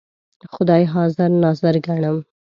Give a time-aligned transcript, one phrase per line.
[0.53, 2.17] خدای حاضر ناظر ګڼم.